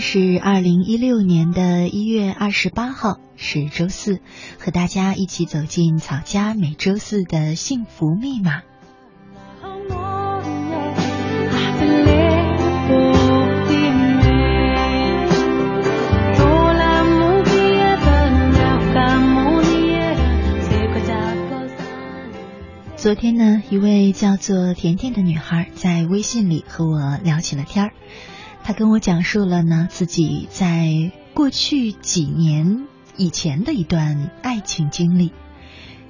[0.00, 4.20] 是二零一六年的一月二十八号，是周四，
[4.58, 8.62] 和大家一起走进草家每周四的幸福密码。
[22.96, 27.92] 昨天呢，一位叫做甜甜的女孩在微信里和我聊起了天儿。
[28.62, 32.86] 他跟我讲述了呢自己在过去几年
[33.16, 35.32] 以前的一段爱情经历，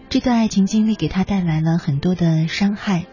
[0.09, 3.07] 这段爱情经历给他带来了很多的伤害，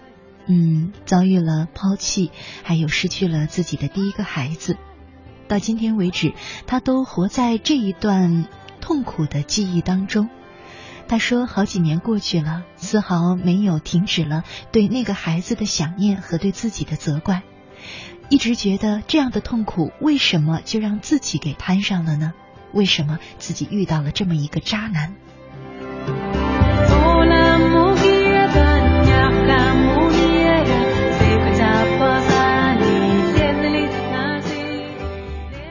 [0.48, 2.32] 嗯，遭遇了抛弃，
[2.64, 4.78] 还有失去了自己的第一个孩子，
[5.48, 6.34] 到今天为止，
[6.66, 8.48] 他都活在这一段
[8.82, 10.30] 痛苦的记忆当中。
[11.08, 17.44] 他说，好几年过去了，丝毫没有停止了对那个孩子的想念和对自己的责怪。
[18.30, 22.33] 一直觉得这样的痛苦，为什么就让自己给摊上了呢？
[22.73, 25.16] 为什么自己遇到了这么一个渣男？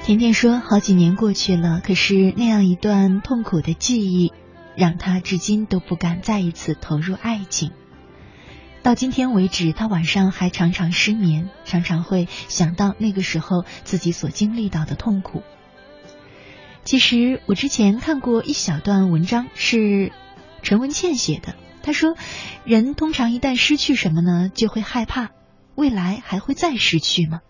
[0.02, 4.32] 甜甜说，好几年过去了，可是那样一段痛苦的记忆，
[4.76, 7.72] 让她至今都不敢再一次投入爱情。
[8.86, 15.42] 到今天为止，他晚上还常常失眠，常常会想到那个时候自己所经历到的痛苦。
[16.84, 20.12] 其实我之前看过一小段文章，是
[20.62, 21.56] 陈文茜写的。
[21.82, 22.16] 他说，
[22.64, 25.32] 人通常一旦失去什么呢，就会害怕
[25.74, 27.40] 未来还会再失去吗？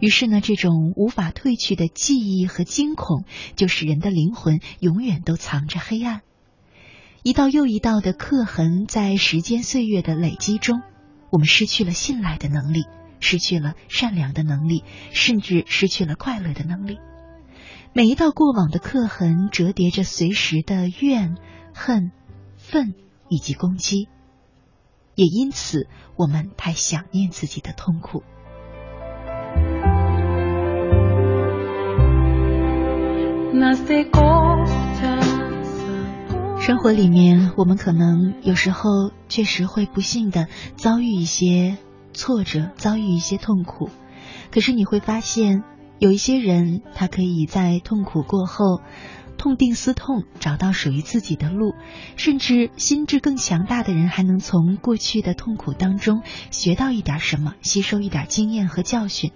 [0.00, 3.24] 于是呢，这种无法褪去的记忆和惊恐，
[3.56, 6.20] 就使人的灵魂永远都藏着黑暗。
[7.24, 10.82] 一道又一道的刻痕，在时间岁月的累积中，
[11.30, 12.84] 我们失去了信赖的能力，
[13.18, 16.98] 失去了善良的能力，甚至失去了快乐的能力。
[17.92, 21.34] 每一道过往的刻痕，折叠着随时的怨、
[21.74, 22.12] 恨、
[22.56, 22.94] 愤
[23.28, 24.08] 以及攻击，
[25.16, 28.22] 也因此，我们太想念自己的痛苦。
[33.52, 34.57] 那些过
[36.68, 41.78] 生活里面，我们可能有时候确实会不幸的遭遇一些
[42.12, 43.88] 挫折，遭遇一些痛苦。
[44.50, 45.64] 可是你会发现，
[45.98, 48.82] 有一些人，他可以在痛苦过后
[49.38, 51.72] 痛定思痛，找到属于自己的路。
[52.16, 56.20] 甚至心智更强大的人，还能从过去的痛苦当中
[56.50, 59.32] 学到一点什么，吸收一点经验和教训。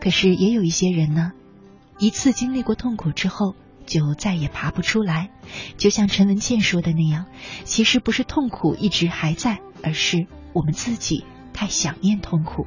[0.00, 1.32] 可是也有一些人呢，
[1.98, 3.56] 一次经历过痛苦之后。
[3.92, 5.28] 就再也爬不出来，
[5.76, 7.26] 就像陈文茜说的那样，
[7.64, 12.66] 其实不是痛苦一直还在，而是我们自己太想念痛苦。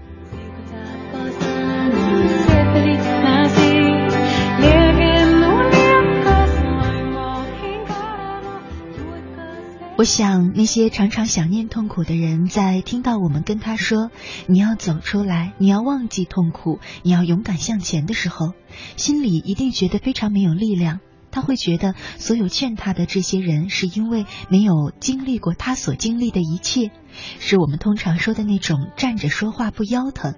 [9.98, 14.12] 我想，那些常常想念痛苦的人，在听到我们跟他说
[14.46, 18.52] “你要走出来，你要忘记痛苦，你要勇敢向前”的时候，
[18.98, 21.00] 心里一定觉得非常没有力量。
[21.36, 26.92] 他会觉得，所有劝他的这些人，是因为没有经历过他所经历的一切，
[27.40, 30.36] 是我们通常说的那种站着说话不腰疼。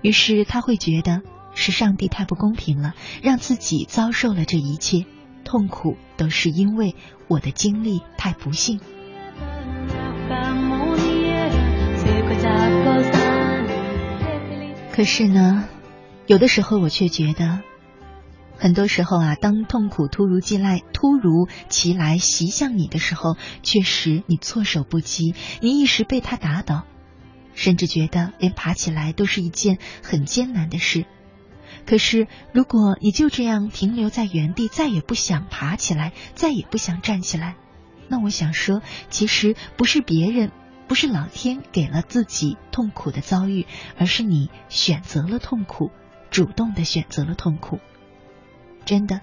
[0.00, 1.20] 于是他会觉得，
[1.54, 5.04] 是上帝太不公平了，让自己遭受了这一切。
[5.44, 6.96] 痛苦都是因为
[7.28, 8.80] 我的经历太不幸。
[14.92, 15.68] 可是呢，
[16.26, 17.60] 有的时候我却觉得，
[18.56, 26.84] 很多时候啊，当痛苦突如其来、突如其来袭向你的时候，确实你措手不及，你一时被他打倒，
[27.54, 31.04] 甚至觉得连爬起来都是一件很艰难的事。
[31.84, 37.56] 可是，如果你就这样停留在原地，再也不想爬起来，再也不想站起来，
[38.08, 38.80] 那我想说，
[39.10, 40.50] 其实不是别人，
[40.88, 43.66] 不是老天给了自己痛苦的遭遇，
[43.98, 45.90] 而是你选择了痛苦，
[46.30, 47.80] 主动的选择了痛苦。
[48.84, 49.20] 真的，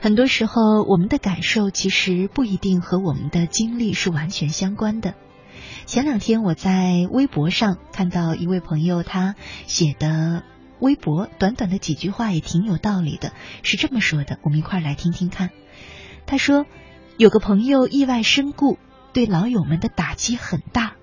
[0.00, 5.14] 很多时候我们的感受其实不一定和我们的经历是完全相关的。
[5.86, 9.34] 前两天我在微博上看到一位朋友他
[9.66, 10.44] 写的
[10.78, 15.50] 微博，短短的几句话也挺有道理的，是这么说的，我们一块儿来听听看。
[16.26, 16.64] 他说，
[17.18, 18.78] 有个朋友意外身故，
[19.12, 20.94] 对老友们的打击很大。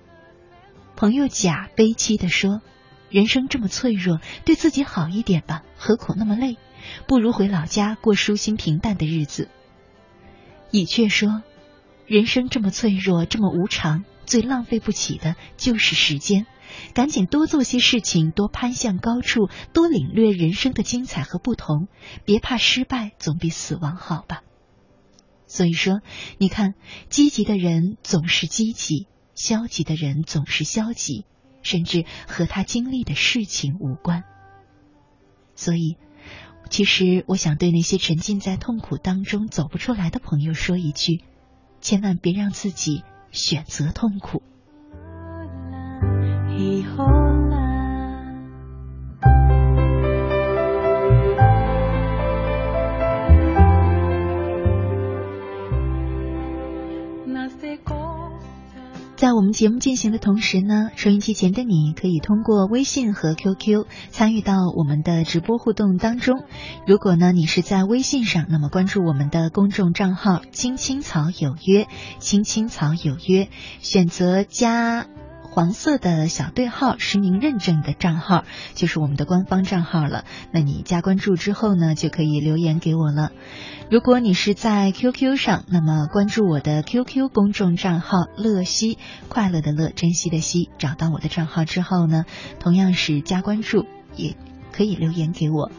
[0.96, 2.60] 朋友甲悲戚的说
[3.10, 6.56] ：“人生这么脆弱，对自己好一点吧，何苦那么累？”
[7.06, 9.48] 不如回老家过舒心平淡的日子。
[10.70, 11.42] 乙却说
[12.06, 16.46] ：“人生这么脆弱，这么无常，最浪费不起的就是时间。
[16.92, 21.88] 赶紧多做些事情，多攀向高处，多领略人生的精彩和不同。
[22.26, 24.42] 别怕失败，总比死亡好吧。”
[25.48, 26.02] 所以说，
[26.36, 26.74] 你看，
[27.08, 31.24] 积极的人总是积极，消极的人总是消极，
[31.62, 34.24] 甚至和他经历的事情无关。
[35.54, 35.96] 所以。
[36.70, 41.22] 其实，我想对那些沉浸在痛苦当中走不出来的朋友说一句：
[41.80, 44.42] 千万别让自己选择痛苦。
[59.18, 66.44] 在我们节目进行的同时呢，收音机前的你可以通过微信和 QQ 参与到我们的直播互动当中。
[66.86, 71.88] 如果呢你是在微信上，那么关注我们的公众账号“青青草有约
[72.20, 73.48] ”，“青青草有约”，
[73.82, 75.08] 选择加。
[75.50, 80.24] 黄色的小对号实名认证的账号就是我们的官方账号了。
[80.52, 83.32] 那你加关注之后呢，就可以留言给我了。
[83.90, 88.98] 如果你是在 QQ 上，那么关注我的 QQ 公众账号“乐西”，
[89.28, 90.68] 快乐的乐，珍惜的惜。
[90.78, 92.24] 找到我的账号之后呢，
[92.60, 94.36] 同样是加关注，也
[94.78, 95.72] 可以留言给我。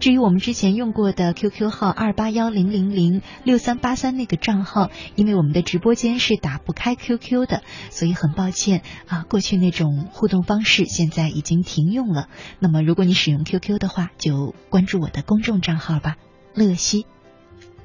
[0.00, 12.28] 至于我们之前用过的 QQ 号二八幺零零零六三八三那个账号，因为我们的直播间是打不开 QQ 的，所以很抱歉啊，过去那种互动方式现在已经停用了。
[12.58, 16.16] 那么如果你使用 QQ 的话，就关注我的公众账号吧，
[16.54, 17.04] 乐西，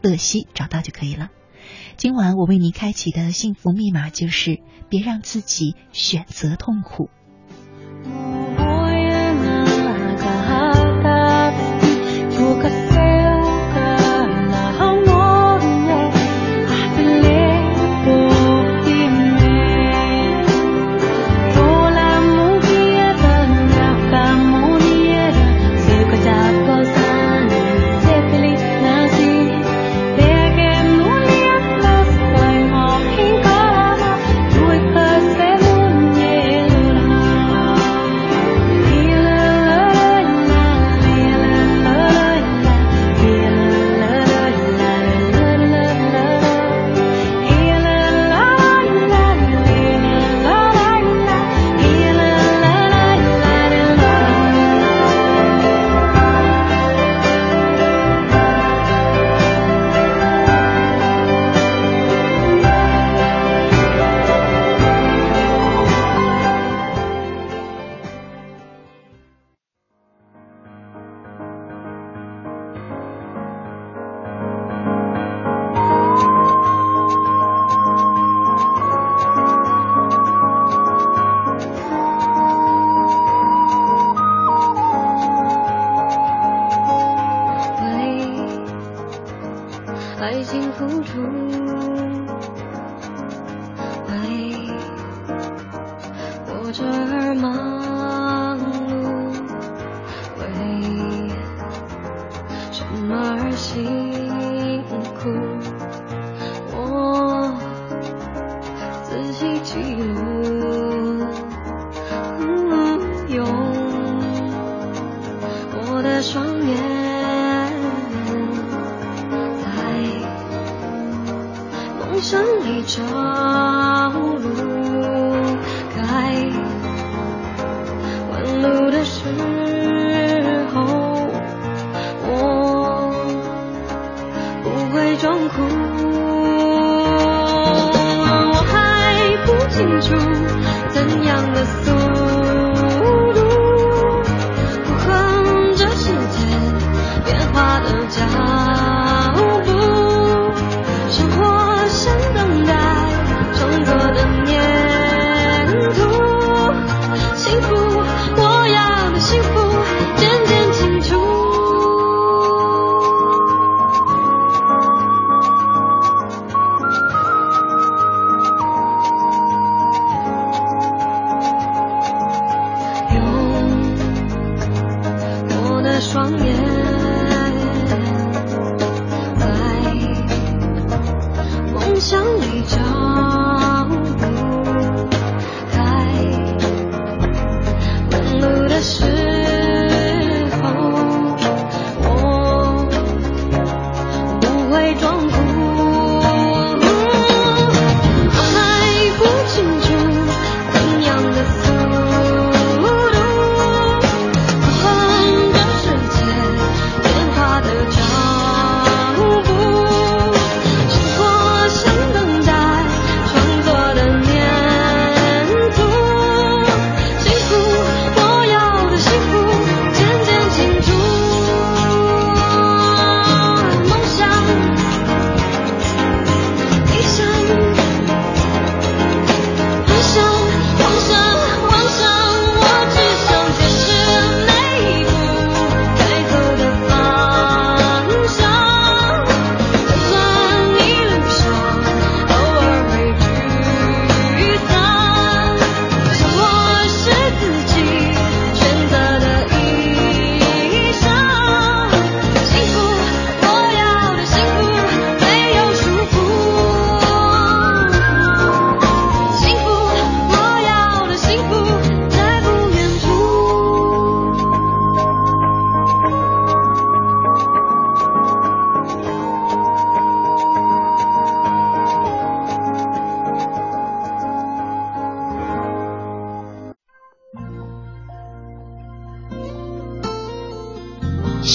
[0.02, 1.28] 乐西找到就可以了。
[1.98, 7.10] 今晚我为你开启的幸福密码就是别让自己选择痛苦。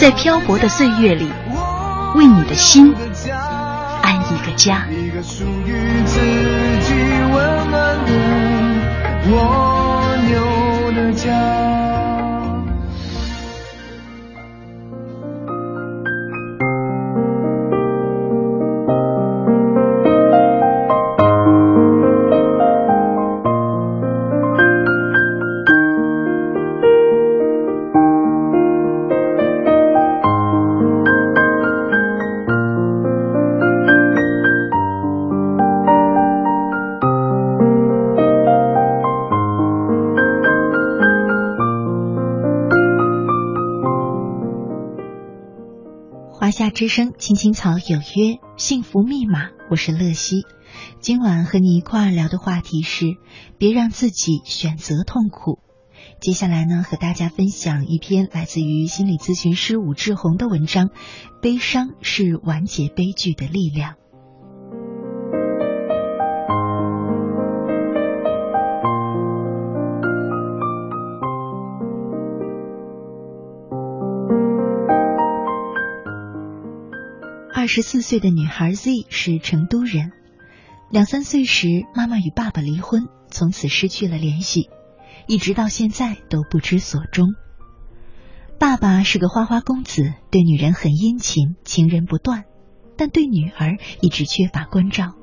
[0.00, 1.30] 在漂泊的岁月里，
[2.14, 2.94] 为你的心
[4.00, 4.86] 安一个家。
[46.70, 50.44] 之声青青草有约幸福密码，我是乐西。
[51.00, 53.16] 今晚和你一块儿聊的话题是：
[53.58, 55.58] 别让自己选择痛苦。
[56.20, 60.90] 接下来呢，和大家分享一篇来自于心理咨询师武志红的文章：
[61.42, 63.96] 悲伤是完结悲剧的力量。
[77.72, 80.10] 十四岁的女孩 Z 是成都人，
[80.90, 84.68] 两三岁时妈妈与爸爸离婚，从此失去了联系，
[85.28, 87.28] 一直到现在都不知所终。
[88.58, 92.42] 爸爸是个花花公子，对女人很殷勤，情人不断，
[92.96, 95.14] 但对女儿一直缺乏关照。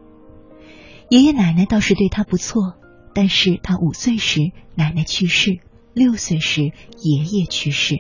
[1.10, 2.76] 爷爷奶奶倒是对他不错，
[3.14, 5.60] 但是他五岁时奶奶去世，
[5.94, 8.00] 六岁时爷爷去世，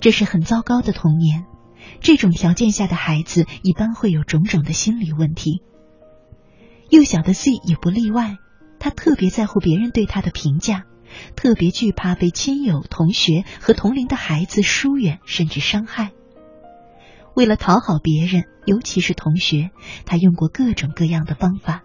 [0.00, 1.46] 这是很糟糕的童年。
[2.00, 5.62] 这种条件下的孩子一般会有种种的心理问题。
[6.88, 8.36] 幼小的 C 也不例外，
[8.78, 10.84] 他特别在乎别人对他的评价，
[11.36, 16.10] 特别惧怕被亲友、同学和同龄的孩子疏远甚至伤害。
[17.34, 19.70] 为了讨好别人，尤其是同学，
[20.04, 21.82] 他用过各种各样的方法，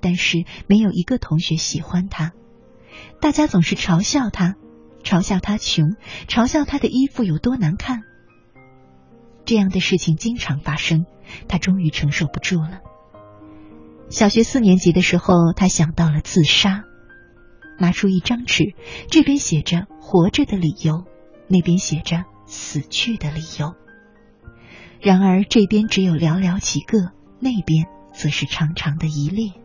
[0.00, 2.32] 但是没有一个同学喜欢他。
[3.20, 4.54] 大家总是嘲笑他，
[5.02, 5.96] 嘲笑他穷，
[6.28, 8.04] 嘲笑他的衣服有多难看。
[9.44, 11.06] 这样的事情经常发生，
[11.48, 12.80] 他终于承受不住了。
[14.10, 16.84] 小学四年级的时候，他想到了自杀，
[17.78, 18.74] 拿出一张纸，
[19.10, 21.04] 这边写着“活着的理由”，
[21.48, 23.74] 那边写着“死去的理由”。
[25.00, 29.63] 然而这边只有寥寥几个，那边则是长长的一列。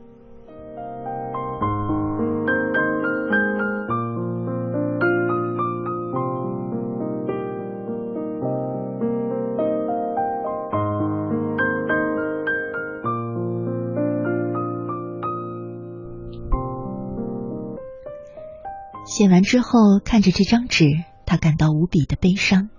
[19.20, 20.86] 写完之后，看着这张纸，
[21.26, 22.70] 他感到无比的悲伤，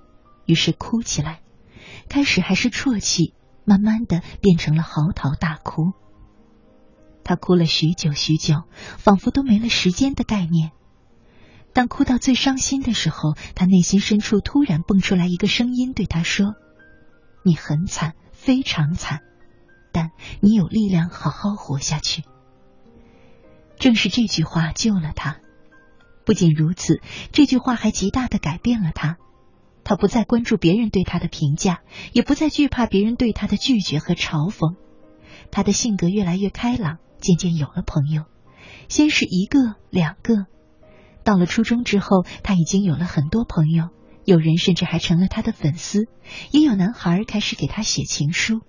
[0.47, 1.43] 于是哭起来。
[2.09, 3.35] 开始还是啜泣，
[3.67, 5.93] 慢慢的变成了嚎啕大哭。
[7.25, 8.63] 他哭了许久许久，
[8.97, 10.71] 仿佛都没了时间的概念。
[11.75, 16.55] 当哭到最伤心的时候，他内心深处突然蹦出来一个声音，对他说
[17.45, 19.21] ：“你很惨，非常惨，
[19.93, 22.25] 但你有力量好好活下去。”
[23.79, 25.37] 正是这句话救了他。
[26.25, 27.01] 不仅如此，
[27.33, 29.17] 这句话还极大的改变了他。
[29.83, 31.81] 他不再关注别人对他的评价，
[32.13, 34.77] 也不再惧怕别人对他的拒绝和嘲讽。
[35.51, 38.25] 他的性格越来越开朗，渐渐有了朋友。
[38.89, 40.47] 先是一个、两个，
[41.25, 43.89] 到了初中之后，他已经有了很多朋友，
[44.25, 46.07] 有人甚至还成了他的粉丝，
[46.53, 48.61] 也有男孩开始给他写情书。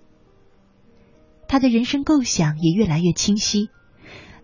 [1.46, 3.68] 他的人生构想也越来越清晰。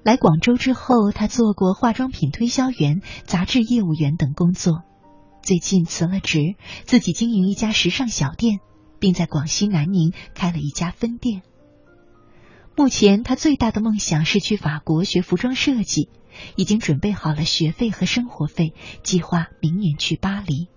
[0.08, 4.82] 来广州之后，他做过化妆品推销员、杂志业务员等工作。
[5.42, 6.54] 最近辞了职，
[6.84, 8.60] 自己经营一家时尚小店，
[9.00, 11.42] 并在广西南宁开了一家分店。
[12.74, 16.08] 目前，他最大的梦想是去法国学服装设计，
[16.56, 20.68] 已经准备好了学费和生活费，计划明年去巴黎。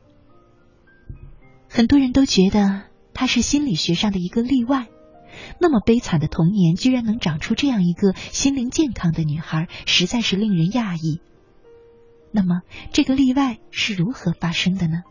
[1.69, 2.81] 很多人都觉得
[3.13, 4.89] 他是心理学上的一个例外。
[5.59, 11.21] 那么悲惨的童年，居然能长出这样一个心灵健康的女孩，实在是令人讶异。
[12.31, 15.03] 那么，这个例外是如何发生的呢？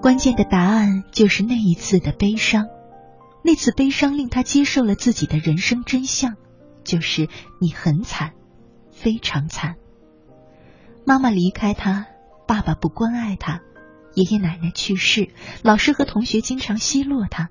[0.00, 2.66] 关键的答案就是那一次的悲伤。
[3.42, 6.34] 那次悲伤令他接受了自己的人生真相，
[6.84, 7.28] 就是
[7.60, 8.32] 你很惨，
[8.90, 9.76] 非常惨。
[11.04, 12.06] 妈妈离开他，
[12.46, 13.62] 爸爸不关爱他。
[14.16, 15.28] 爷爷奶奶去世，
[15.62, 17.50] 老师和同学经常奚落他，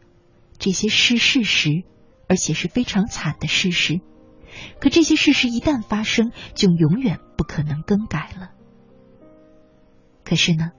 [0.57, 1.83] 这些是事实，
[2.27, 4.01] 而且是非常惨的事实。
[4.79, 8.49] 可这些事实一旦发生，就永远不可能更改了。
[10.23, 10.71] 可是呢，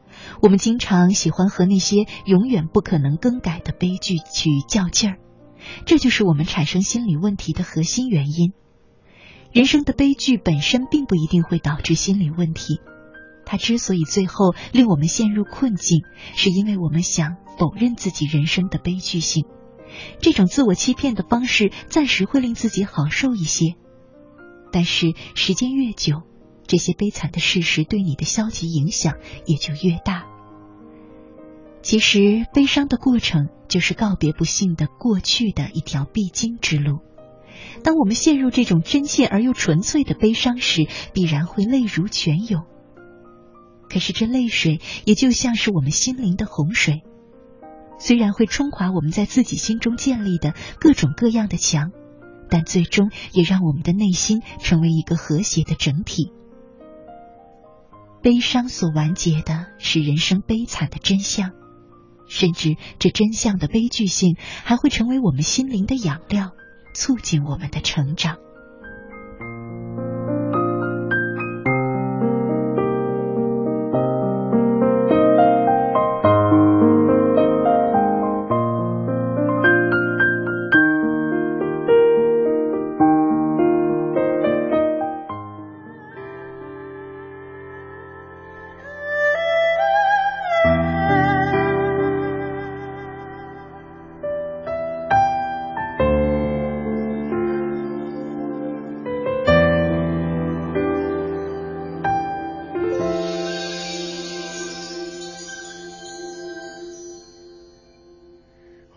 [0.43, 5.19] 我们经常喜欢和那些永远不可能更改的悲剧去较劲儿，
[5.85, 8.55] 这就是我们产生心理问题的核心原因。
[9.53, 12.81] 人生的悲剧本身并不一定会导致心理问题。
[13.47, 16.01] 他之所以最后令我们陷入困境，
[16.35, 19.47] 是因为我们想否认自己人生的悲剧性。
[20.21, 23.77] 这种自我欺骗的方式暂时会令自己好受一些，
[24.73, 26.23] 但是时间越久，
[26.67, 29.15] 这些悲惨的事实对你的消极影响
[29.47, 30.27] 也就越大。
[31.83, 36.99] 其实，悲伤的过程就是告别不幸的过去的一条必经之路。
[37.85, 42.65] 当我们陷入这种真切而又纯粹的悲伤时，必然会泪如泉涌。
[43.89, 47.03] 可是这泪水也就像是我们心灵的洪水，
[47.99, 51.93] 虽然会冲垮我们在自己心中建立的各种各样的墙，
[52.51, 56.33] 但最终也让我们的内心成为一个和谐的整体。
[58.23, 61.53] 悲伤所完结的是人生悲惨的真相，
[62.29, 66.51] 甚至这真相的悲剧性还会成为我们心灵的养料，
[66.93, 68.39] 促进我们的成长。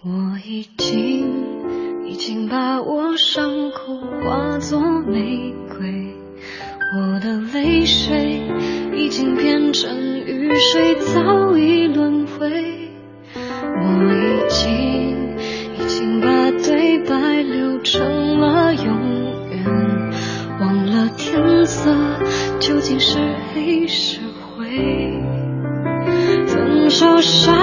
[0.02, 6.16] 我已经已经把我伤口化作玫瑰
[6.96, 8.42] 我的泪水
[8.96, 12.50] 已经变成雨水早已轮回。
[13.36, 15.38] 我已经
[15.78, 18.86] 已经把对白留成了永
[19.50, 19.66] 远。
[20.62, 21.94] 忘了天色
[22.62, 23.20] 究竟是
[23.54, 24.22] 黑是
[24.56, 25.20] 灰。
[26.48, 27.59] 分手伤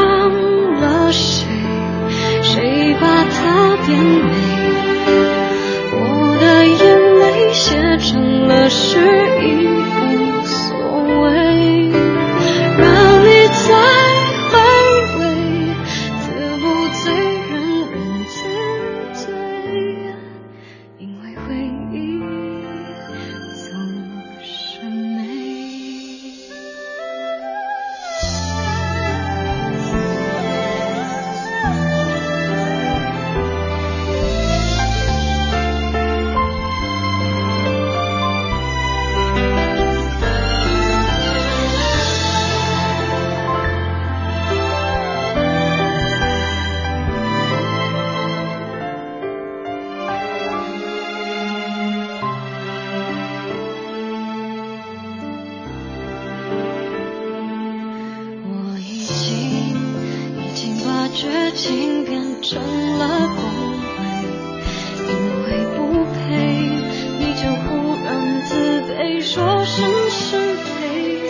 [69.37, 71.20] 说是是非，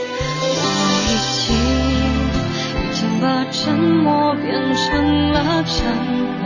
[0.40, 0.54] 我
[1.02, 1.10] 已
[1.42, 1.44] 经
[2.78, 5.74] 已经把沉默变成了忏
[6.38, 6.44] 悔，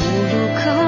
[0.00, 0.87] 无路可。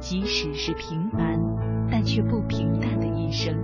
[0.00, 1.70] 即使是平凡。
[1.90, 3.54] 但却不平淡的一生。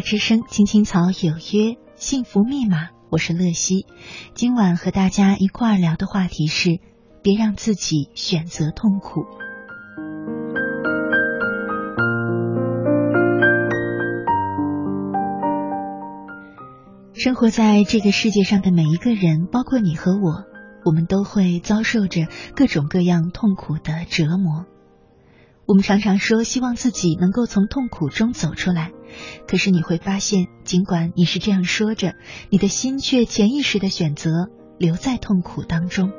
[0.00, 3.86] 之声青青草有约幸福密码，我是乐西。
[4.34, 6.80] 今晚和大家一块儿聊的话题是：
[7.22, 9.24] 别让自己选择痛苦。
[17.12, 20.44] 生活在这个世界上的每一个人，包括你和我，
[20.84, 24.64] 我们都会遭受着各种各样痛苦的折磨。
[25.70, 28.90] 我们常常说，希望自己能够从痛苦中走出来。
[29.46, 32.14] 可是你会发现，尽管你是这样说着，
[32.50, 36.10] 你的心却潜意识的选择留在痛苦当中。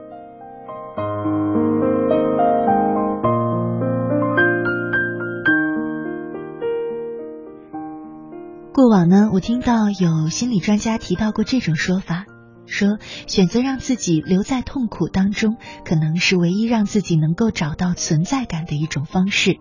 [8.72, 12.24] 过往呢，我听到有心理专家提到过这种说法，
[12.72, 19.60] 说选择让自己留在痛苦当中，可能是唯一让自己能够找到存在感的一种方式。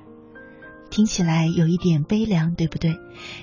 [0.91, 2.97] 听起来有一点悲凉，对不对？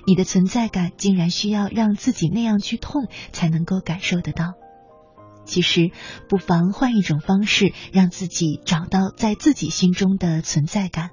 [0.06, 4.54] 你的存在感竟然需要让自己那样去痛才能够感受得到。
[5.46, 5.92] 其实，
[6.28, 11.12] 不妨换一种方式，让自己找到在自己心中的存在感。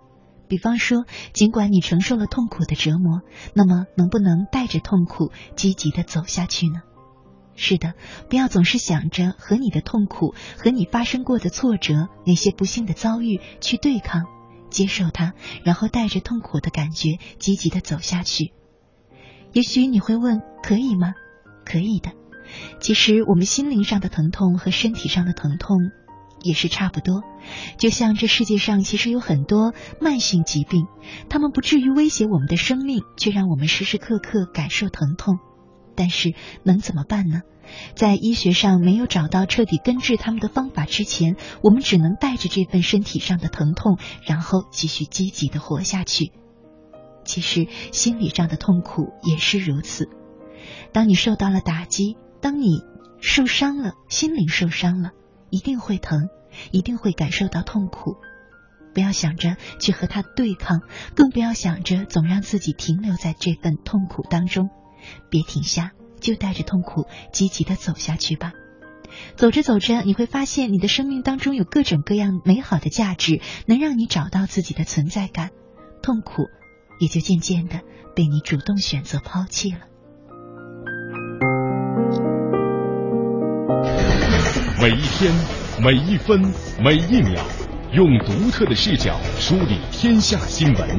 [0.49, 3.21] 比方说，尽管你承受了痛苦的折磨，
[3.55, 6.81] 那么能不能带着痛苦积极的走下去呢？
[7.57, 7.95] 是的，
[8.29, 14.25] 不要总是想着和你的痛苦、和你发生过的挫折、那些不幸的遭遇去对抗，
[14.71, 18.53] 接受它，然后带着痛苦的感觉积极的走下去。
[19.53, 21.15] 也许你会问，可以吗？
[21.65, 22.13] 可以的。
[22.81, 25.79] 其实，我们心灵上的疼痛和身体上的疼痛。
[26.43, 27.23] 也是差不多，
[27.79, 30.87] 就像这世界上其实有很多慢性疾病，
[31.31, 35.39] 他们不至于威胁我们的生命，却让我们时时刻刻感受疼痛。
[35.97, 37.43] 但是能怎么办呢？
[37.97, 46.33] 在医学上没有找到彻底根治他们的方法之前，我们只能带着这份身体上的疼痛，然后继续积极的活下去。
[47.25, 50.09] 其实心理上的痛苦也是如此。
[50.93, 52.83] 当你受到了打击，当你
[53.21, 55.13] 受伤了，心灵受伤了。
[55.51, 56.29] 一定会疼，
[56.73, 58.17] 一定会感受到痛苦。
[58.93, 60.81] 不要想着去和他对抗，
[61.15, 64.69] 更不要想着总让自己停留在这份痛苦当中。
[65.31, 68.53] 别停下，就带着痛苦积极的走下去吧。
[69.37, 75.51] 走着走着，你会发现你的生命当中有各种各样美好的价值，能让你找到自己的存在感。
[76.03, 76.45] 痛苦
[77.01, 77.81] 也就渐渐的
[78.15, 79.79] 被你主动选择抛弃了。
[84.81, 85.33] 每一天，
[85.81, 87.43] 每一分，每一秒，
[87.93, 90.99] 用独特的视角梳理天下新闻，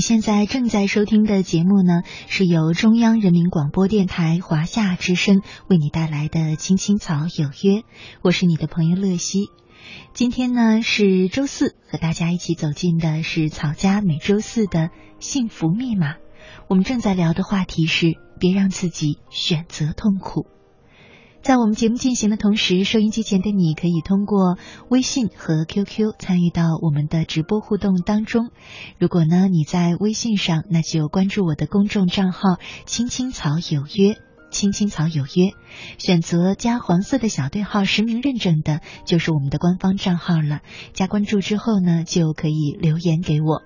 [0.00, 7.80] 你现在正在收听的节目呢，是由中央人民广播电台华夏之声为你带来的《青青草有约》，
[8.22, 9.50] 我是你的朋友乐西。
[10.14, 16.14] 今天呢是周四，和大家一起走进的是草家每周四的幸福密码。
[16.66, 20.46] 我们正在聊的话题是：别让自己选择痛苦。
[21.42, 24.58] 在我们节目进行的同时，收音机前的你可以通过
[24.90, 28.50] 微信和 QQ 参与到我们的直播互动当中。
[28.98, 34.16] 如果呢你在微信上，那就关注我的公众账号“青青草有约
[34.52, 35.52] ”，“青青草有约”，
[35.96, 40.60] 选择加黄色的小对号实名认证的，就是我们的官方账号了。
[40.92, 43.62] 加关注之后呢，就可以留言给我。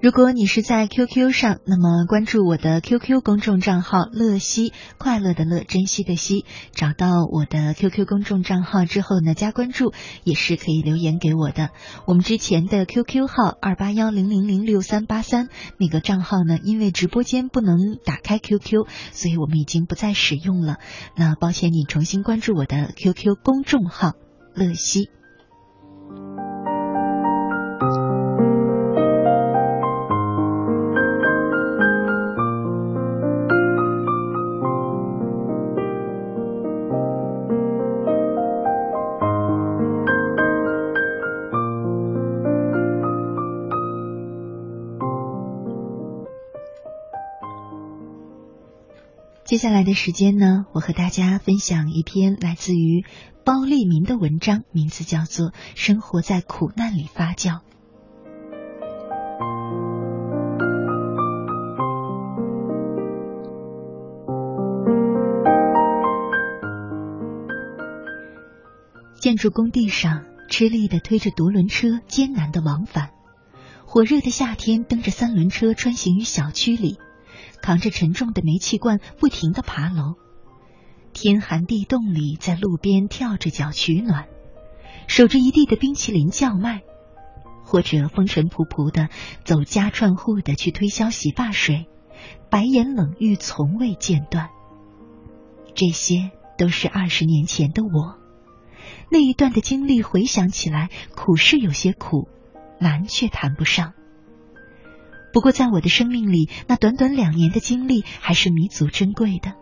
[0.00, 6.44] 如果你是在 QQ 上，那么关注我的 QQ 公众账号“乐西”，快乐的乐，珍惜的惜。
[6.70, 11.70] 找到我的 QQ 公众账号之后呢，加关注也是可以留言给我的。
[12.06, 15.48] 我们之前的 QQ 号二八幺零零零六三八三
[15.80, 20.76] 那个账号呢，因为直播间不能打开 QQ，所以我们已经不再使用了。
[21.16, 24.12] 那抱歉，你重新关注我的 QQ 公众号
[24.54, 25.10] “乐西”。
[49.58, 53.04] 接下来的时间呢，我和大家分享一篇来自于
[53.44, 57.54] 包立民的文章，名字叫做《生活在苦难里发酵》。
[69.20, 73.08] 建筑工地上，吃力的推着独轮车，艰难的往返；
[73.84, 77.00] 火热的夏天，蹬着三轮车穿行于小区里。
[77.68, 80.14] 扛着沉重的煤气罐，不停的爬楼。
[81.12, 84.26] 天寒地冻里，在路边跳着脚取暖，
[85.06, 86.80] 守着一地的冰淇淋叫卖，
[87.64, 89.10] 或者风尘仆仆的
[89.44, 91.88] 走家串户的去推销洗发水，
[92.48, 94.48] 白眼冷遇从未间断。
[95.74, 98.16] 这些都是二十年前的我，
[99.10, 102.30] 那一段的经历回想起来，苦是有些苦，
[102.80, 103.92] 难却谈不上。
[105.32, 109.54] 不过，在我的生命里，那短短两年的经历还是弥足珍贵的，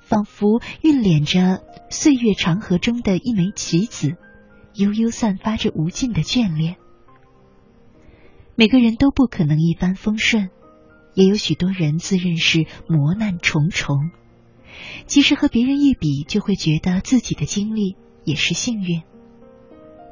[0.00, 4.16] 仿佛蕴敛着岁月长河中的一枚棋子，
[4.74, 6.76] 悠悠散发着无尽的眷恋。
[8.54, 10.48] 每个人都不可能一帆风顺，
[11.14, 14.10] 也有许多人自认是磨难重重。
[15.06, 19.02] 其实和别人一比，就会觉得自己的经历也是幸运。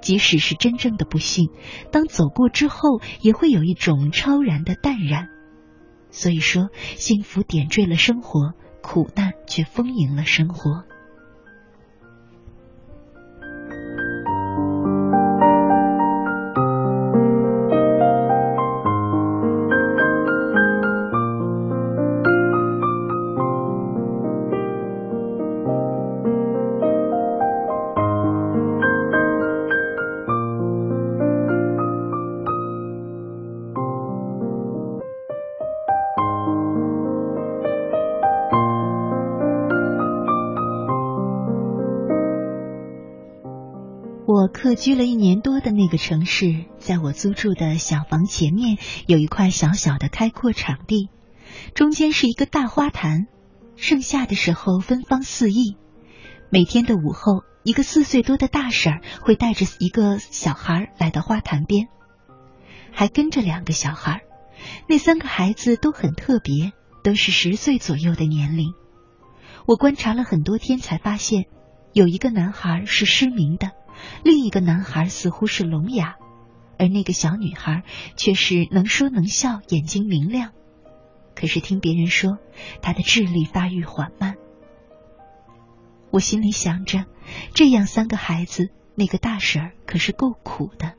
[0.04, 1.48] 即使是真正的不幸，
[1.90, 5.28] 当走过之后，也会有一种超然的淡然。
[6.10, 8.52] 所以说，幸福点缀了生活，
[8.82, 10.84] 苦难却丰盈了生活。
[44.74, 51.08] 居了一年多的那个城市，在我租住的小房前面有一块小小的开阔场地，
[51.74, 53.26] 中间是一个大花坛，
[53.76, 55.76] 盛夏的时候芬芳四溢。
[56.50, 61.88] 每天的午后，一个四岁多的大婶会带着一个小孩来到花坛边，
[62.92, 64.22] 还跟着两个小孩。
[64.88, 66.72] 那三个孩子都很特别，
[67.02, 68.72] 都是十岁左右的年龄。
[69.66, 71.44] 我观察了很多天，才发现
[71.92, 73.72] 有一个男孩是失明的。
[74.22, 76.16] 另一个男孩似乎是聋哑，
[76.78, 77.82] 而那个小女孩
[78.16, 80.52] 却是能说能笑，眼睛明亮。
[81.34, 82.38] 可是听别人说，
[82.80, 84.36] 她的智力发育缓慢。
[86.10, 87.06] 我心里想着，
[87.54, 90.94] 这样三个孩子，那个大婶儿可是够苦的。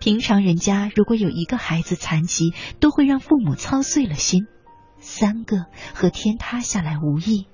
[0.00, 4.44] 平常人家如果有一个孩子残疾，都会让父母操碎了心；
[4.98, 7.46] 三个和天塌下来无异。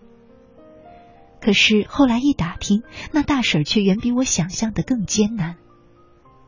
[1.44, 5.56] 可是后来一打听，那大婶却远比我想象的更艰难。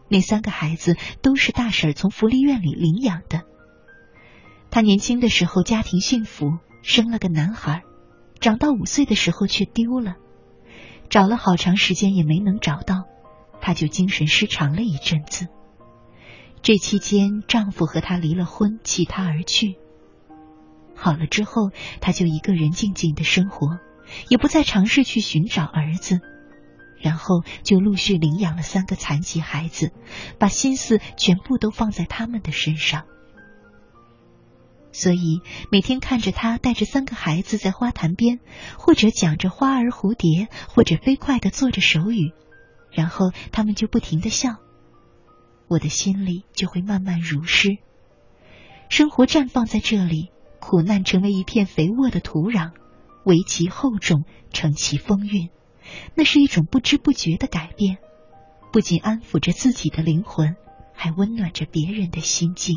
[0.09, 3.43] 那三个孩子都是大婶从福利院里领养的。
[4.71, 7.83] 她年轻的时候家庭幸福，生了个男孩，
[8.41, 10.15] 长到五岁的时候却丢了，
[11.11, 13.05] 找了好长时间也没能找到，
[13.61, 15.49] 她就精神失常了一阵子。
[16.63, 19.77] 这期间，丈夫和她离了婚，弃她而去。
[20.95, 21.71] 好了之后，
[22.01, 23.79] 她就一个人静静的生活。
[24.29, 26.21] 也不再尝试去寻找儿子，
[27.01, 29.93] 然后就陆续领养了三个残疾孩子，
[30.39, 33.05] 把心思全部都放在他们的身上。
[34.93, 38.41] 所以每天看着他带着三个孩子在花坛边，
[38.79, 42.33] 或者讲着花儿蝴蝶，或者飞快的做着手语，
[42.91, 44.57] 然后他们就不停的笑，
[45.69, 47.77] 我的心里就会慢慢如诗。
[48.89, 50.31] 生活绽放在这里，
[50.61, 52.71] 苦难成为一片肥沃的土壤。
[53.27, 54.23] 为其厚重，
[54.53, 55.51] 承其风韵，
[56.15, 57.99] 那是一种不知不觉的改变，
[58.73, 60.55] 不仅安抚着自己的灵魂，
[60.95, 62.77] 还温暖着别人的心境。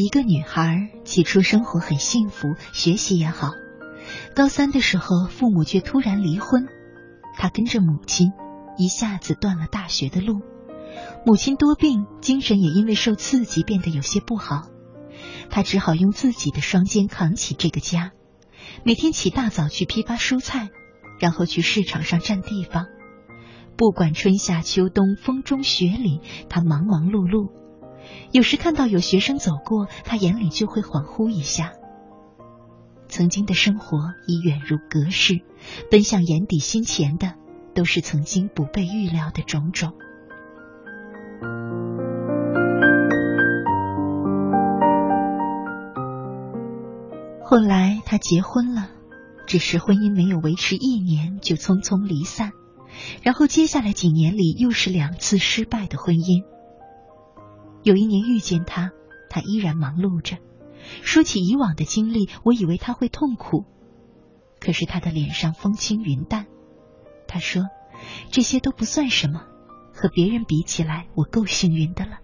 [0.00, 3.52] 一个女孩，起初生活很幸福，学习也好。
[4.34, 6.66] 高三的时候，父母却突然离婚，
[7.36, 8.32] 她跟着母亲，
[8.76, 10.42] 一下子断了大学的路。
[11.24, 14.68] 母亲多病，精神也因为受刺激变得有些不好，
[15.50, 18.12] 她只好用自己的双肩扛起这个家，
[18.84, 20.68] 每天起大早去批发蔬菜，
[21.20, 22.86] 然后去市场上占地方。
[23.76, 27.50] 不管春夏秋冬，风中雪里，她忙忙碌碌。
[28.32, 31.72] 有时看到有学生走过，他眼里就会恍惚一下。
[33.08, 35.40] 曾经的生活已远如隔世，
[35.90, 37.34] 奔向眼底心前的，
[37.74, 39.92] 都是曾经不被预料的种种。
[47.44, 48.90] 后来他结婚了，
[49.46, 52.50] 只是婚姻没有维持一年就匆匆离散，
[53.22, 56.42] 然后接下来几年里又是两次失败的婚姻。
[57.86, 58.90] 有一年遇见他，
[59.30, 60.38] 他依然忙碌着。
[61.02, 63.64] 说起以往的经历，我以为他会痛苦，
[64.58, 66.46] 可是他的脸上风轻云淡。
[67.28, 67.62] 他说
[68.32, 69.44] ：“这些都不算什么，
[69.94, 72.18] 和别人比起来，我够幸运的了。”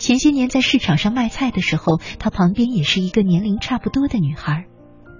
[0.00, 4.64] 前些年在市场上卖菜的时候，他旁边也是一个年龄差不多的女孩。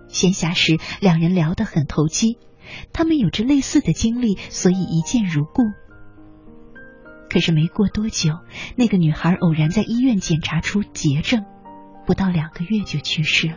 [0.09, 2.39] 闲暇时，两人聊得很投机。
[2.95, 5.65] 他们有着类似的经历，所以一见如故。
[7.29, 8.39] 可是没过多久，
[8.77, 11.45] 那个女孩偶然在医院检查出绝症，
[12.07, 13.57] 不到两个月就去世了。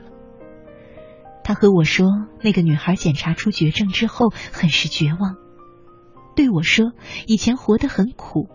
[1.44, 2.08] 他和我说，
[2.42, 5.38] 那个女孩检查出绝症之后很是绝望，
[6.36, 6.92] 对我说
[7.26, 8.48] ：“以前活得很苦，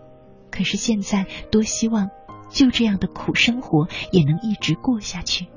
[0.51, 2.09] 可是现在多希望
[2.49, 5.47] 就这样的苦生活也能一直过下去。”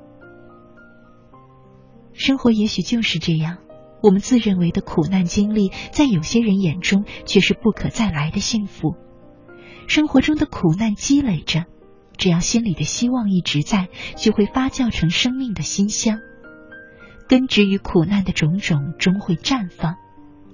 [2.11, 3.59] 生活也许就是这样，
[4.03, 8.95] 我们自认为的苦难经历，在有些人眼中却是不可再来的幸福。
[9.89, 11.65] 生活中的苦难积累着
[12.15, 16.19] 只要心里的希望一直在就会发酵成生命的馨香。
[17.27, 19.95] 根植于苦难的种种终会绽放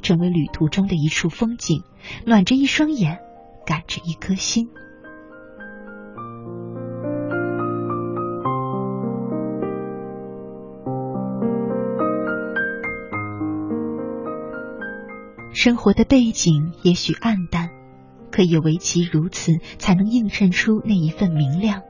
[0.01, 1.83] 成为旅途中的一处风景
[2.25, 3.19] 暖着一双眼
[3.65, 4.69] 感着一颗心。
[15.53, 17.74] 生活的背景也许暗淡
[18.35, 21.83] 可以为其如此，才能映衬出那一份明亮。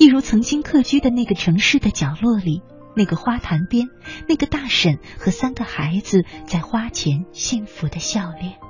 [0.00, 2.62] 一如曾经客居的那个城市的角落里，
[2.96, 3.86] 那个花坛边，
[4.28, 8.69] 那个大婶和三个孩子在花前幸福的笑脸。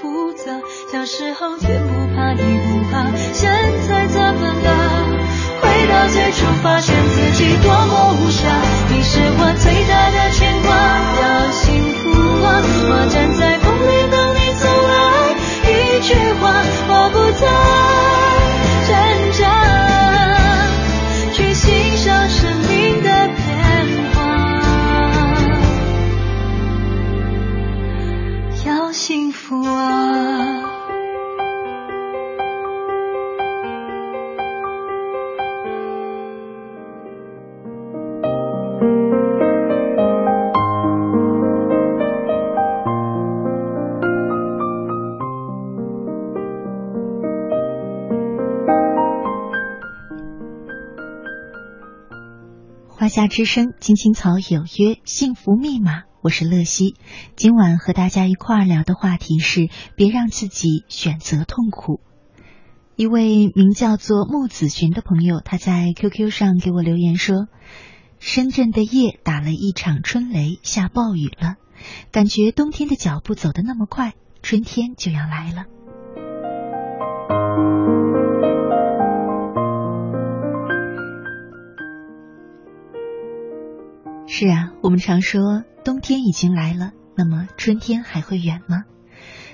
[0.00, 0.44] 复杂。
[0.90, 3.50] 小时候天不怕地不怕，现
[3.86, 4.68] 在怎么了？
[5.60, 8.40] 回到最初，发现自己多么无暇。
[8.88, 10.68] 你是我最大的牵挂，
[11.20, 11.60] 要幸
[12.00, 12.08] 福
[12.42, 12.48] 啊！
[12.88, 14.98] 我站在风里等你走来，
[15.70, 16.08] 一句
[16.40, 16.42] 话，
[16.88, 17.44] 我不在
[38.80, 38.86] 华
[53.08, 56.04] 夏之声，青青草有约，幸福密码。
[56.22, 56.94] 我是乐西，
[57.36, 62.00] 今晚和大家一块儿聊的话题是：别让自己选择痛苦。
[62.96, 67.46] 一位名叫做木子寻的朋友，他在 QQ 上给我留言说
[68.20, 71.56] ：“深圳的夜打了一场春雷，下暴雨了，
[72.12, 75.64] 感觉冬天的脚步走得那么快，春天就要来了。”
[84.28, 88.84] 是啊，我们常说冬天已经来了，那么春天还会远吗？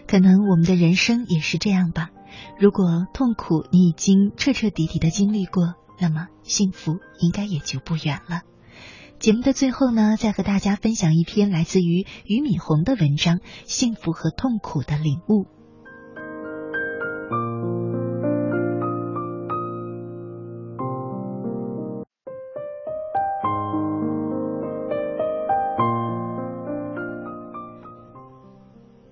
[0.09, 2.11] 可能我们的人生也是这样吧。
[2.59, 8.43] 如果痛苦你已经彻彻底底的经历过，那么幸福应该也就不远了。
[9.27, 15.43] 节目的最后呢，再和大家分享一篇来自于俞敏洪的文章《幸福和痛苦的领悟》。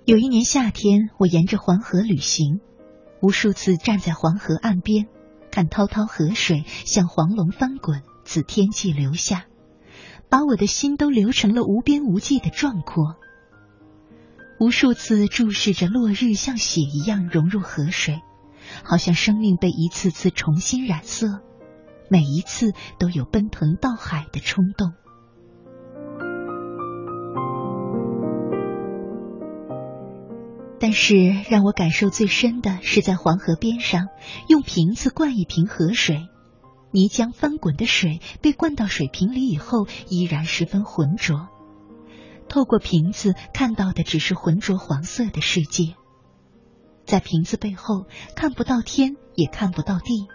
[0.04, 2.60] 有一年夏天，我沿着黄河旅行，
[3.20, 5.08] 无数次站在黄河岸边，
[5.50, 9.46] 看滔滔河水像黄龙翻滚，自天际流下，
[10.35, 13.14] 把我的心都流成了无边无际的壮阔。
[14.59, 18.20] 无数次注视着落日像血一样融入河水，
[18.82, 21.41] 好像生命被一次次重新染色，
[22.11, 24.95] 每一次都有奔腾到海的冲动。
[30.80, 31.14] 但是
[31.49, 34.09] 让我感受最深的是在黄河边上，
[34.49, 36.28] 用瓶子灌一瓶河水，
[36.95, 41.49] 泥浆翻滚的水被灌到水瓶里以后，依然十分浑浊。
[42.49, 45.97] 透过瓶子看到的只是浑浊黄色的世界，
[47.05, 50.28] 在瓶子背后看不到天，也看不到地。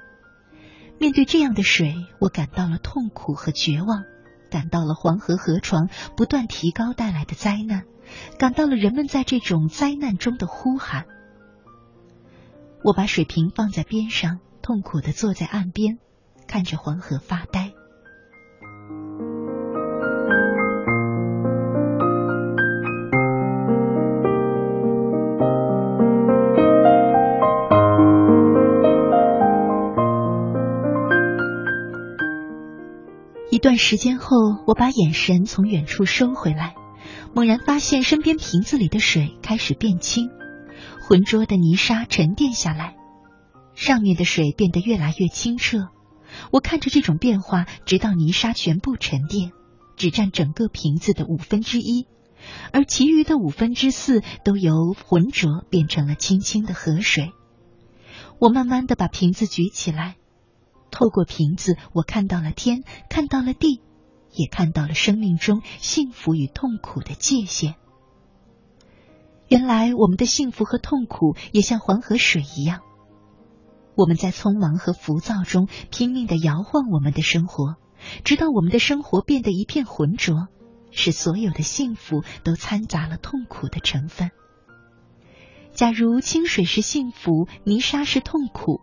[0.98, 4.04] 面对这样的水，我感到了痛苦和绝望，
[4.52, 5.88] 感到了黄河河床
[6.18, 7.86] 不断提高带来的灾难。
[8.38, 11.06] 感到了人们在这种灾难中的呼喊。
[12.84, 16.00] 我把水瓶放在边上，痛苦的坐在岸边，
[16.50, 17.72] 看着黄河发呆。
[33.52, 34.36] 一段时间后，
[34.66, 36.74] 我把眼神从远处收回来。
[37.36, 40.30] 猛然发现身边瓶子里的水开始变清，
[41.02, 42.96] 浑浊的泥沙沉淀下来，
[43.76, 45.90] 上面的水变得越来越清澈。
[46.52, 49.52] 我看着这种变化，直到泥沙全部沉淀，
[49.96, 52.08] 只占整个瓶子的五分之一，
[52.72, 57.32] 而其余的五分之四都由浑浊变成了清清的河水。
[58.40, 60.18] 我慢慢的把瓶子举起来，
[60.92, 63.82] 透过瓶子，我看到了天，看到了地。
[64.32, 67.74] 也看到了生命中幸福与痛苦的界限。
[69.48, 72.82] 原来我们的幸福和痛苦也像黄河水一样，
[74.00, 77.76] 我们在匆忙和浮躁中拼命的摇晃我们的生活，
[78.24, 80.48] 直到我们的生活变得一片浑浊，
[80.90, 84.32] 使所有的幸福都掺杂了痛苦的成分。
[85.74, 88.80] 假如清水是幸福，泥沙是痛苦，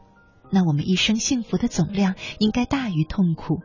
[0.51, 3.63] 那我们一生幸福的总量应该大于痛苦。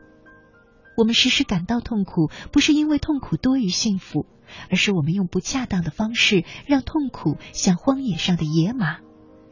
[0.96, 4.24] 我们时时感到痛苦，不是因为痛苦多于幸福，
[4.70, 9.00] 而是我们用不恰当的方式让痛苦像荒野上的野马，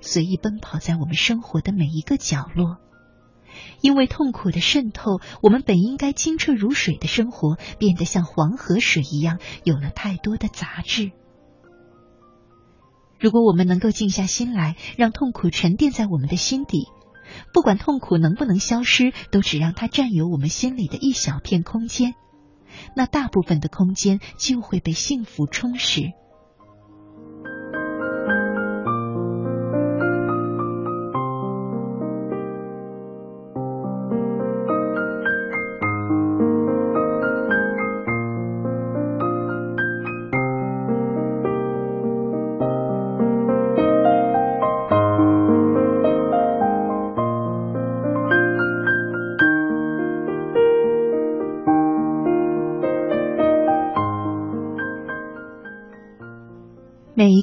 [0.01, 2.79] 随意奔跑在我们生活的每一个角落。
[3.81, 11.13] 因为痛苦的渗透，我们本应该清澈如水的生活，变得像黄河水一样，有了太多的杂质。
[13.19, 16.89] 如果我们能够静下心来，让痛苦沉淀在我们的心底。
[17.53, 22.15] 不管痛苦能不能消失，都只让它占有我们心里的一小片空间。
[22.97, 26.13] 那大部分的空间就会被幸福充实。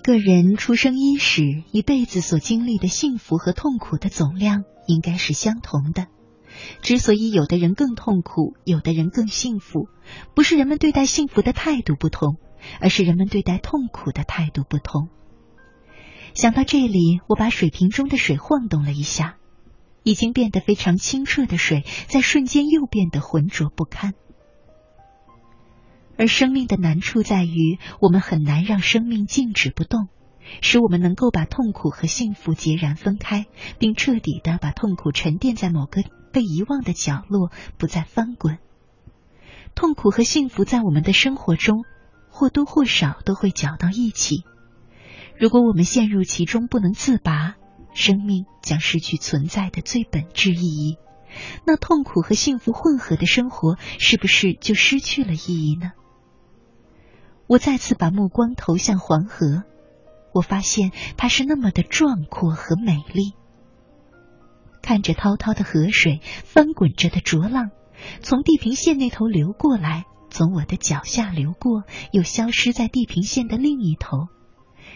[0.07, 1.43] 个人出生伊始，
[1.73, 6.07] 一辈子所经历的幸福和痛苦的总量应该是相同的。
[6.81, 9.89] 之所以有的人更痛苦，有的人更幸福，
[10.33, 12.37] 不是人们对待幸福的态度不同，
[12.79, 15.09] 而是人们对待痛苦的态度不同。
[16.33, 19.35] 想到这里，我把水瓶中的水晃动了一下，
[20.03, 24.13] 已经变得非常清澈的水，在瞬间又变得浑浊不堪。
[26.17, 30.07] 而生命的难处在于，我们很难让生命静止不动，
[30.61, 33.45] 使我们能够把痛苦和幸福截然分开，
[33.77, 38.57] 并彻底的把痛苦沉淀在某个被遗忘的角落，不再翻滚。
[39.75, 41.85] 痛苦和幸福在我们的生活中
[42.29, 44.43] 或多或少都会搅到一起。
[45.37, 47.55] 如果我们陷入其中不能自拔，
[47.93, 50.97] 生命将失去存在的最本质意义。
[51.65, 55.91] 那痛苦和幸福混合的生活，是不是就失去了意义呢？
[57.47, 59.63] 我再次把目光投向黄河，
[60.33, 63.33] 我发现它是那么的壮阔和美丽。
[64.81, 67.71] 看着滔滔的河水，翻滚着的浊浪，
[68.21, 74.27] 从地平线那头流过来，从我的脚下流过，又消失在地平线的另一头，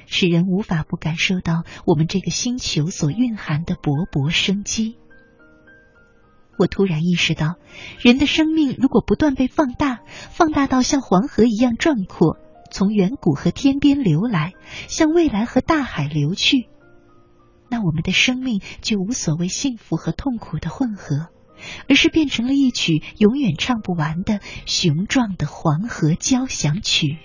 [0.05, 4.97] 使人无法不感受到我们这个星球所蕴含的勃勃生机。
[6.57, 7.55] 我突然意识到，
[8.01, 12.37] 人的生命如果不断被放大，放大到像黄河一样壮阔，
[12.71, 14.53] 从远古和天边流来，
[14.87, 16.67] 向未来和大海流去，
[17.69, 21.29] 那我们的生命就无所谓幸福和痛苦的混合，
[21.89, 27.17] 而是变成了一曲永远唱不完的雄壮的黄河交响曲。